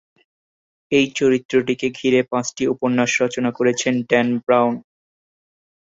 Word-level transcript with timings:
এই 0.91 1.05
চরিত্রকে 1.17 1.87
ঘিরে 1.97 2.21
পাঁচটি 2.31 2.63
উপন্যাস 2.67 3.11
রচনা 3.23 3.51
করেছেন 3.57 3.93
ড্যান 4.09 4.27
ব্রাউন। 4.45 4.73